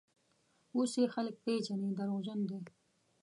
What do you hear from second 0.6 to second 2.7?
اوس یې خلک پېژني: دروغجن دی.